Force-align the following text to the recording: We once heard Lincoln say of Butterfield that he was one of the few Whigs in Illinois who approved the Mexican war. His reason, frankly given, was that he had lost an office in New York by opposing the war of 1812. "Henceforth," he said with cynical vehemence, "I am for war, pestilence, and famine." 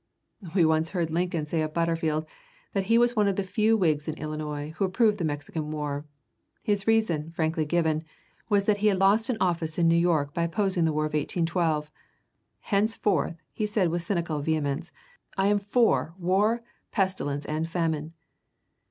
We 0.55 0.65
once 0.65 0.89
heard 0.97 1.11
Lincoln 1.11 1.45
say 1.45 1.61
of 1.61 1.75
Butterfield 1.75 2.25
that 2.73 2.85
he 2.85 2.97
was 2.97 3.15
one 3.15 3.27
of 3.27 3.35
the 3.35 3.43
few 3.43 3.77
Whigs 3.77 4.07
in 4.07 4.15
Illinois 4.17 4.71
who 4.77 4.85
approved 4.85 5.19
the 5.19 5.23
Mexican 5.23 5.69
war. 5.69 6.05
His 6.63 6.87
reason, 6.87 7.29
frankly 7.33 7.65
given, 7.65 8.03
was 8.49 8.63
that 8.63 8.77
he 8.77 8.87
had 8.87 8.97
lost 8.97 9.29
an 9.29 9.37
office 9.39 9.77
in 9.77 9.87
New 9.87 9.95
York 9.95 10.33
by 10.33 10.41
opposing 10.45 10.85
the 10.85 10.91
war 10.91 11.05
of 11.05 11.13
1812. 11.13 11.91
"Henceforth," 12.61 13.37
he 13.53 13.67
said 13.67 13.89
with 13.89 14.01
cynical 14.01 14.41
vehemence, 14.41 14.91
"I 15.37 15.49
am 15.49 15.59
for 15.59 16.15
war, 16.17 16.63
pestilence, 16.91 17.45
and 17.45 17.69
famine." 17.69 18.13